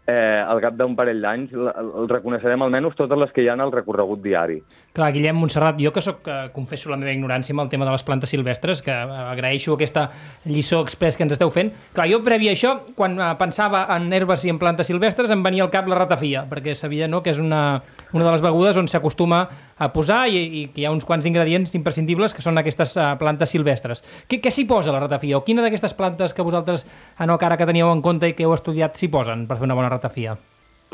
[0.06, 3.64] eh, al cap d'un parell d'anys el reconeixerem almenys totes les que hi ha en
[3.64, 4.60] el recorregut diari.
[4.94, 7.94] Clar, Guillem Montserrat, jo que sóc, que confesso la meva ignorància amb el tema de
[7.94, 10.08] les plantes silvestres, que eh, agraeixo aquesta
[10.46, 11.72] lliçó express que ens esteu fent.
[11.96, 15.66] Clar, jo previ això, quan eh, pensava en herbes i en plantes silvestres, em venia
[15.66, 18.90] al cap la ratafia, perquè sabia no, que és una, una de les begudes on
[18.90, 19.46] s'acostuma
[19.78, 23.06] a posar i, i que hi ha uns quants ingredients imprescindibles que són aquestes eh,
[23.20, 24.02] plantes silvestres.
[24.28, 25.38] Què, què s'hi posa la ratafia?
[25.38, 26.86] O quina d'aquestes plantes que vosaltres,
[27.16, 29.68] a no cara que teníeu en compte i que heu estudiat, s'hi posen per fer
[29.68, 30.36] una bona ratafia?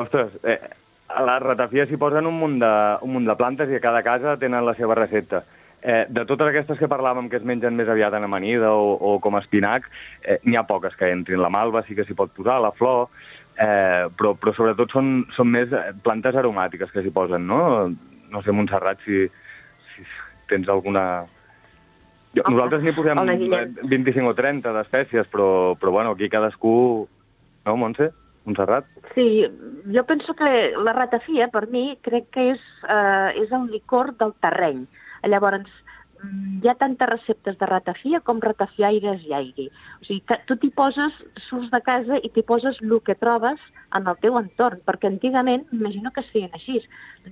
[0.03, 0.59] Ostres, eh,
[1.13, 2.73] a la ratafia s'hi posen un munt, de,
[3.07, 5.45] un munt de plantes i a cada casa tenen la seva recepta.
[5.83, 9.17] Eh, de totes aquestes que parlàvem que es mengen més aviat en amanida o, o
[9.23, 9.89] com a espinac,
[10.23, 11.43] eh, n'hi ha poques que entrin.
[11.43, 13.09] La malva sí que s'hi pot posar, la flor,
[13.59, 17.91] eh, però, però sobretot són, són més eh, plantes aromàtiques que s'hi posen, no?
[18.33, 19.27] No sé, Montserrat, si,
[19.93, 20.07] si
[20.49, 21.25] tens alguna...
[22.33, 22.55] Jo, Hola.
[22.55, 23.75] nosaltres n'hi posem Hola, Guillem.
[23.85, 27.07] eh, 25 o 30 d'espècies, però, però bueno, aquí cadascú...
[27.67, 28.09] No, Montse?
[28.49, 28.89] Montserrat?
[29.15, 29.45] Sí,
[29.95, 34.33] jo penso que la ratafia, per mi, crec que és, eh, és el licor del
[34.43, 34.87] terreny.
[35.29, 35.92] Llavors, mm,
[36.63, 39.69] hi ha tantes receptes de ratafia com ratafiaires i aigui.
[40.01, 41.17] O sigui, que tu t'hi poses,
[41.49, 43.61] surts de casa i t'hi poses el que trobes
[43.99, 46.81] en el teu entorn, perquè antigament, m'imagino que es feien així.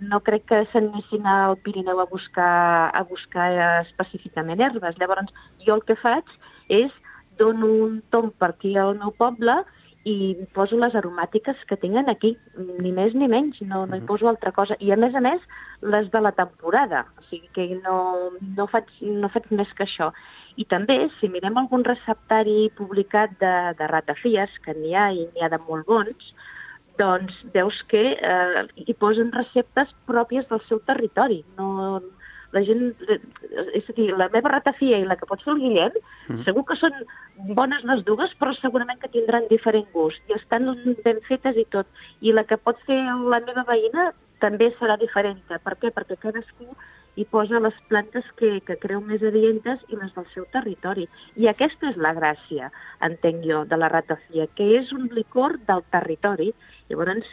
[0.01, 4.99] No crec que s'anessin al Pirineu a buscar, a buscar eh, específicament herbes.
[4.99, 5.31] Llavors,
[5.67, 6.27] jo el que faig
[6.69, 6.91] és
[7.39, 9.63] dono un tomb per aquí al meu poble
[10.09, 12.33] i poso les aromàtiques que tinguin aquí,
[12.81, 14.77] ni més ni menys, no, no hi poso altra cosa.
[14.81, 15.43] I a més a més,
[15.83, 17.97] les de la temporada, o sigui que no,
[18.57, 20.09] no, faig, no faig més que això.
[20.57, 25.45] I també, si mirem algun receptari publicat de, de ratafies, que n'hi ha i n'hi
[25.45, 26.33] ha de molt bons,
[27.01, 31.43] doncs veus que eh, hi posen receptes pròpies del seu territori.
[31.61, 32.01] No,
[32.53, 33.19] la gent, eh,
[33.79, 36.45] és a dir, la meva ratafia i la que pot fer el Guillem, mm.
[36.47, 36.97] segur que són
[37.59, 40.71] bones les dues, però segurament que tindran diferent gust i estan
[41.05, 41.87] ben fetes i tot.
[42.21, 44.11] I la que pot fer la meva veïna
[44.41, 45.41] també serà diferent.
[45.51, 45.93] Per què?
[45.95, 46.75] Perquè cadascú
[47.19, 51.07] hi posa les plantes que, que creu més adientes i les del seu territori.
[51.37, 52.71] I aquesta és la gràcia,
[53.07, 56.53] entenc jo, de la ratafia, que és un licor del territori.
[56.89, 57.29] Llavors,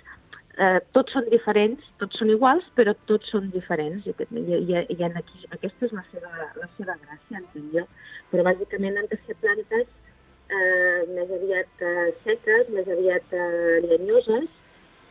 [0.57, 4.07] eh, tots són diferents, tots són iguals, però tots són diferents.
[4.07, 7.85] I, i, i, i en aquí, aquesta és la seva, la seva gràcia, entenc jo.
[8.31, 14.49] Però bàsicament han de ser plantes eh, més aviat eh, seques, més aviat eh, llenyoses,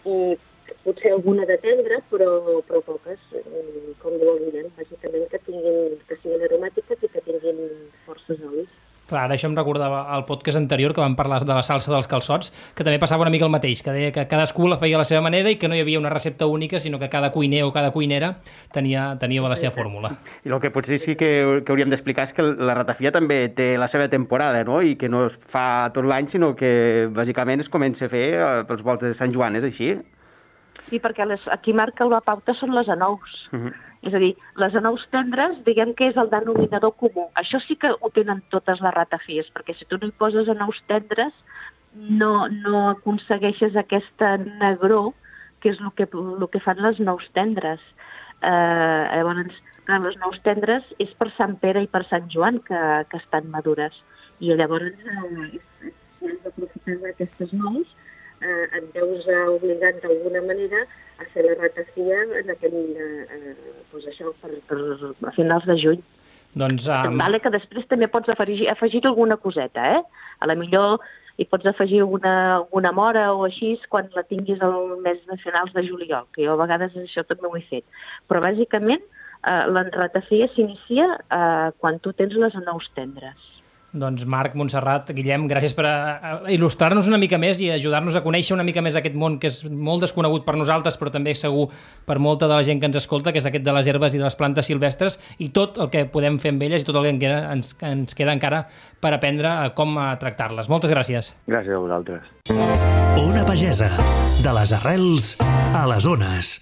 [0.06, 0.18] i
[0.84, 3.22] potser alguna de tendre, però, però poques,
[4.02, 7.60] com diu el Guillem, bàsicament que, tinguin, que siguin aromàtiques i que tinguin
[8.06, 8.72] forces olis.
[9.06, 12.08] Clar, ara això em recordava el podcast anterior que vam parlar de la salsa dels
[12.10, 15.02] calçots, que també passava una mica el mateix, que deia que cadascú la feia a
[15.04, 17.62] la seva manera i que no hi havia una recepta única, sinó que cada cuiner
[17.62, 18.32] o cada cuinera
[18.74, 20.16] tenia, tenia la seva fórmula.
[20.42, 21.30] I el que potser sí que,
[21.62, 24.82] que hauríem d'explicar és que la ratafia també té la seva temporada, no?
[24.82, 28.52] I que no es fa tot l'any, sinó que bàsicament es comença a fer eh,
[28.66, 29.94] pels volts de Sant Joan, és així?
[30.90, 33.38] Sí, perquè les, aquí marca la pauta són les anous.
[33.52, 33.74] Uh -huh.
[34.06, 37.26] És a dir, les anous tendres, diguem que és el denominador comú.
[37.40, 40.78] Això sí que ho tenen totes les ratafies, perquè si tu no hi poses anous
[40.90, 41.34] tendres,
[41.96, 45.14] no, no aconsegueixes aquesta negró,
[45.60, 47.82] que és el que, el que fan les nous tendres.
[48.46, 53.22] Eh, llavors, les nous tendres és per Sant Pere i per Sant Joan que, que
[53.22, 53.96] estan madures.
[54.38, 57.88] I llavors, eh, si has d'aprofitar d'aquestes nous,
[58.42, 60.84] eh, et veus obligant d'alguna manera
[61.18, 63.54] a fer la ratafia en aquell, eh,
[63.92, 64.80] doncs això, per, per,
[65.28, 66.02] a finals de juny.
[66.56, 67.18] Doncs, Um...
[67.20, 70.02] Vale que després també pots afegir, afegir alguna coseta, eh?
[70.40, 71.02] A la millor
[71.36, 75.74] hi pots afegir alguna, alguna mora o així quan la tinguis al mes de finals
[75.76, 77.84] de juliol, que jo a vegades això també ho he fet.
[78.28, 83.52] Però bàsicament eh, la ratafia s'inicia eh, quan tu tens les anous tendres.
[84.00, 88.22] Doncs Marc, Montserrat, Guillem, gràcies per a, a il·lustrar-nos una mica més i ajudar-nos a
[88.24, 91.68] conèixer una mica més aquest món que és molt desconegut per nosaltres, però també segur
[92.06, 94.22] per molta de la gent que ens escolta, que és aquest de les herbes i
[94.22, 97.08] de les plantes silvestres, i tot el que podem fer amb elles i tot el
[97.08, 98.64] que encara, ens, ens queda encara
[99.00, 100.70] per aprendre a com a tractar-les.
[100.72, 101.34] Moltes gràcies.
[101.48, 102.32] Gràcies a vosaltres.
[103.26, 103.90] Ona Pagesa,
[104.44, 105.34] de les arrels
[105.74, 106.56] a les ones.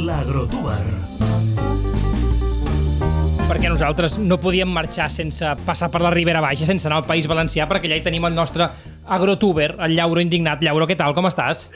[0.00, 0.84] L'agrotuber.
[3.60, 7.26] Perquè nosaltres no podíem marxar sense passar per la Ribera Baixa, sense anar al País
[7.28, 8.70] Valencià, perquè allà hi tenim el nostre
[9.04, 10.62] agrotuber, el Llauro Indignat.
[10.64, 11.66] Llauro, què tal, com estàs?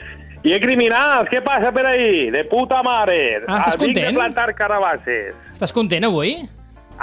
[0.41, 2.31] I criminals, què passa per ahí?
[2.33, 3.43] De puta mare.
[3.45, 4.09] Ah, estàs content?
[4.09, 5.37] de plantar carabasses.
[5.53, 6.33] Estàs content avui?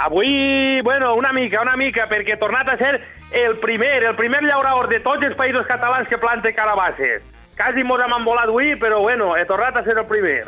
[0.03, 2.97] Avui, bueno, una mica, una mica, perquè he tornat a ser
[3.31, 7.23] el primer, el primer llaurador de tots els països catalans que planta carabasses.
[7.55, 10.43] quasi mos hem embolat avui, però bueno, he tornat a ser el primer.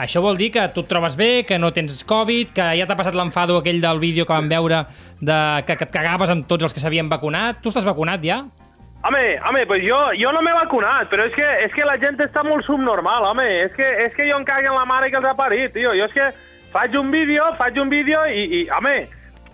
[0.00, 2.96] Això vol dir que tu et trobes bé, que no tens Covid, que ja t'ha
[2.96, 4.84] passat l'enfado aquell del vídeo que vam veure
[5.20, 5.36] de
[5.66, 7.60] que, que et cagaves amb tots els que s'havien vacunat.
[7.60, 8.40] Tu estàs vacunat ja?
[9.04, 12.20] Home, home, pues jo, jo no m'he vacunat, però és que, és que la gent
[12.20, 13.46] està molt subnormal, home.
[13.66, 15.94] És que, és que jo em cago en la mare que els ha parit, tio.
[15.96, 16.28] Jo és que
[16.72, 18.98] faig un vídeo, faig un vídeo i, i home,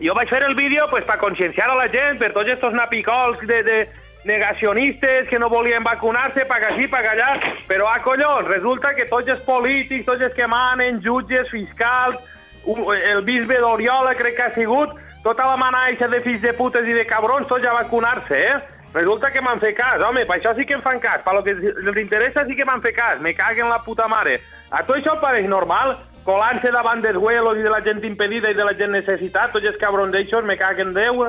[0.02, 3.42] jo vaig fer el vídeo pues, per conscienciar a la gent, per tots estos napicols
[3.46, 3.78] de, de
[4.26, 7.30] negacionistes que no volien vacunar-se, pa aquí, pa allà,
[7.68, 12.18] però a collons, resulta que tots els polítics, tots els que manen, jutges, fiscals,
[12.66, 16.94] el bisbe d'Oriola crec que ha sigut, tota la manaixa de fills de putes i
[16.94, 18.58] de cabrons, tots a vacunar-se, eh?
[18.96, 21.42] Resulta que m'han fet cas, home, per això sí que em fan cas, per lo
[21.44, 24.38] que els interessa sí que m'han fet cas, me caguen la puta mare.
[24.70, 25.98] A tu això pareix normal?
[26.24, 29.68] Colant-se davant dels huelos i de la gent impedida i de la gent necessitat, tots
[29.68, 31.26] els cabrons d'eixos me caguen Déu.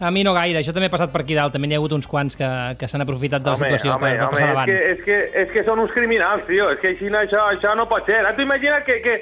[0.00, 1.92] A mi no gaire, això també ha passat per aquí dalt, també n'hi ha hagut
[1.94, 2.48] uns quants que,
[2.80, 4.66] que s'han aprofitat de la situació per, per passar és davant.
[4.66, 6.66] que, és, que, és que són uns criminals, tio.
[6.74, 8.18] És que així això, això no pot ser.
[8.24, 9.14] Ara tu imagina que, que,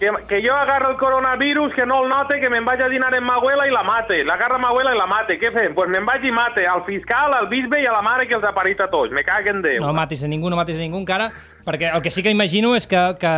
[0.00, 3.12] que, que jo agarro el coronavirus, que no el note, que me'n vaig a dinar
[3.14, 4.22] amb ma abuela i la mate.
[4.24, 5.36] L'agarra ma abuela i la mate.
[5.38, 5.68] Què fem?
[5.70, 8.34] Doncs pues me'n vaig i mate al fiscal, al bisbe i a la mare que
[8.38, 9.12] els ha parit a tots.
[9.12, 9.84] Me caguen Déu.
[9.84, 11.30] No matis a ningú, no matis a ningú encara,
[11.68, 13.32] perquè el que sí que imagino és que, que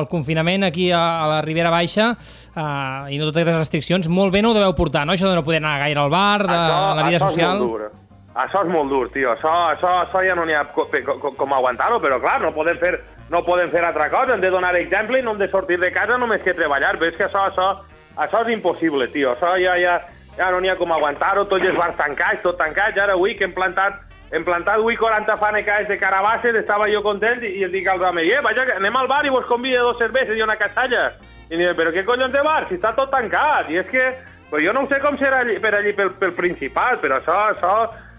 [0.00, 4.34] el confinament aquí a, a la Ribera Baixa uh, i no totes aquestes restriccions, molt
[4.34, 5.14] bé no ho deveu portar, no?
[5.14, 7.54] Això de no poder anar gaire al bar, de la vida això social...
[7.54, 7.92] És molt dur.
[8.34, 9.30] Això és molt dur, tio.
[9.30, 12.80] Això, això, això ja no n'hi ha co- com, com aguantar-ho, però clar, no podem
[12.80, 12.96] fer
[13.30, 15.92] no podem fer altra cosa, hem de donar exemple i no hem de sortir de
[15.92, 17.68] casa només que treballar, però és que això, això,
[18.16, 19.32] això és impossible, tio.
[19.32, 20.00] Això ja, ja,
[20.36, 23.48] ja no n'hi ha com aguantar-ho, tots els bars tancats, tot tancat, ara avui que
[23.48, 24.02] hem plantat
[24.34, 28.26] hem plantat avui 40 fanecades de carabasses, estava jo content i, i dic als homes,
[28.26, 31.12] eh, vaja, anem al bar i vos convide dos cerveses i una casalla.
[31.52, 33.70] I diuen, però què collons de bar, si està tot tancat?
[33.70, 34.08] I és que,
[34.50, 37.74] pues jo no sé com serà allí, per allí pel, pel Principat, però això, això,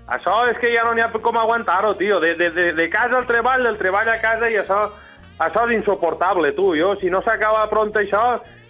[0.08, 2.20] això és que ja no n'hi ha com aguantar-ho, tio.
[2.20, 4.84] De, de, de, de casa al treball, del treball a casa, i això,
[5.40, 6.76] això és insuportable, tu.
[6.78, 8.26] Jo, si no s'acaba pront això,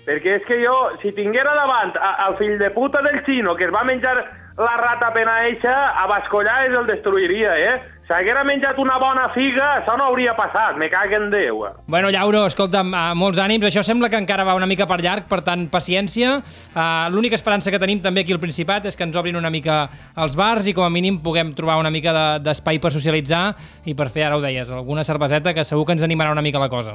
[0.06, 3.74] perquè és que jo, si tinguera davant al fill de puta del xino que es
[3.74, 4.16] va menjar
[4.58, 7.82] la rata pena eixa, a Bascollars el destruiria, eh?
[8.06, 11.64] Si haguera menjat una bona figa, això no hauria passat, me caguen Déu.
[11.90, 13.66] Bueno, Llauro, escolta'm, molts ànims.
[13.66, 16.36] Això sembla que encara va una mica per llarg, per tant, paciència.
[16.76, 19.88] Uh, L'única esperança que tenim també aquí al Principat és que ens obrin una mica
[20.22, 23.96] els bars i com a mínim puguem trobar una mica de- d'espai per socialitzar i
[23.96, 26.70] per fer, ara ho deies, alguna cerveseta que segur que ens animarà una mica la
[26.70, 26.94] cosa.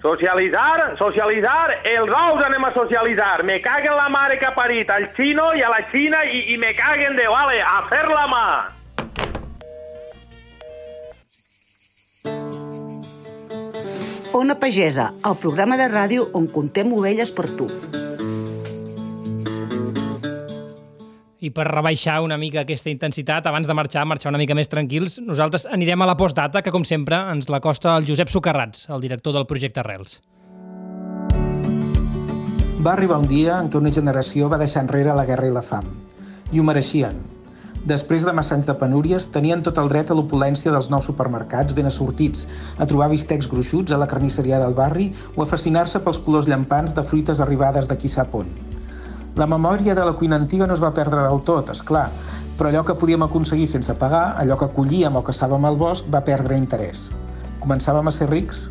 [0.00, 3.44] Socialitzar, socialitzar, els ous anem a socialitzar.
[3.44, 6.56] Me caguen la mare que ha parit al xino i a la Xina i, i
[6.56, 8.46] me caguen de vale, a fer la mà.
[14.36, 17.70] Ona Pagesa, el programa de ràdio on contem ovelles per tu.
[21.40, 25.16] I per rebaixar una mica aquesta intensitat, abans de marxar, marxar una mica més tranquils,
[25.24, 29.00] nosaltres anirem a la postdata, que com sempre ens la costa el Josep Socarrats, el
[29.06, 30.18] director del projecte Arrels.
[32.84, 35.64] Va arribar un dia en què una generació va deixar enrere la guerra i la
[35.64, 35.88] fam.
[36.52, 37.35] I ho mereixien.
[37.86, 41.74] Després de massa anys de penúries, tenien tot el dret a l'opulència dels nous supermercats
[41.76, 42.48] ben assortits,
[42.82, 46.96] a trobar bistecs gruixuts a la carnisseria del barri o a fascinar-se pels colors llampants
[46.96, 48.50] de fruites arribades de qui sap on.
[49.38, 52.08] La memòria de la cuina antiga no es va perdre del tot, és clar,
[52.58, 56.24] però allò que podíem aconseguir sense pagar, allò que collíem o caçàvem al bosc, va
[56.26, 57.06] perdre interès.
[57.62, 58.66] Començàvem a ser rics?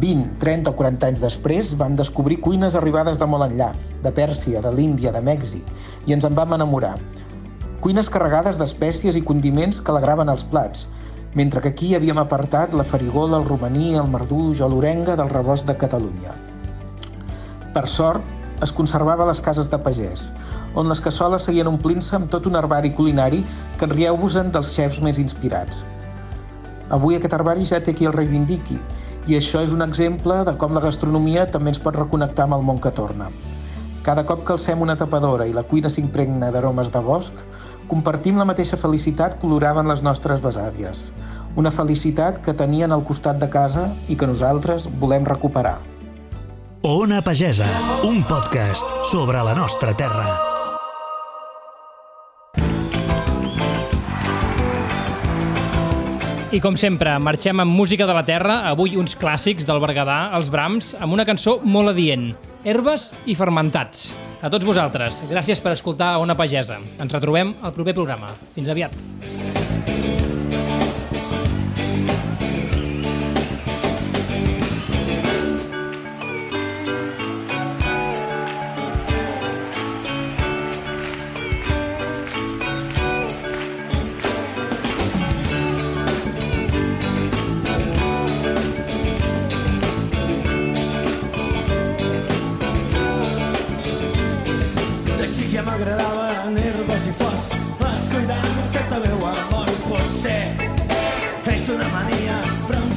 [0.00, 3.72] 20, 30 o 40 anys després vam descobrir cuines arribades de molt enllà,
[4.04, 6.98] de Pèrsia, de l'Índia, de Mèxic, i ens en vam enamorar.
[7.82, 10.86] Cuines carregades d'espècies i condiments que alegraven els plats,
[11.34, 15.66] mentre que aquí havíem apartat la farigola, el romaní, el marduix o l'orenga del rebost
[15.66, 16.34] de Catalunya.
[17.74, 18.22] Per sort,
[18.62, 20.28] es conservava a les cases de pagès,
[20.78, 23.42] on les cassoles seguien omplint-se amb tot un herbari culinari
[23.78, 25.82] que en rieu-vos-en dels xefs més inspirats.
[26.94, 28.78] Avui aquest herbari ja té qui el reivindiqui,
[29.26, 32.66] i això és un exemple de com la gastronomia també ens pot reconnectar amb el
[32.70, 33.30] món que torna.
[34.04, 37.38] Cada cop que alcem una tapadora i la cuina s'impregna d'aromes de bosc,
[37.88, 41.06] compartim la mateixa felicitat que oloraven les nostres besàvies.
[41.56, 45.78] Una felicitat que tenien al costat de casa i que nosaltres volem recuperar.
[46.84, 47.70] Ona Pagesa,
[48.04, 50.28] un podcast sobre la nostra terra.
[56.52, 60.52] I com sempre, marxem amb música de la terra, avui uns clàssics del Berguedà, els
[60.52, 62.34] Brams, amb una cançó molt adient,
[62.64, 64.14] Herbes i fermentats.
[64.40, 66.78] A tots vosaltres, gràcies per escoltar Ona Pagesa.
[66.96, 68.32] Ens retrobem al proper programa.
[68.56, 68.96] Fins aviat.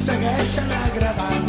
[0.08, 1.47] segueixen agradant.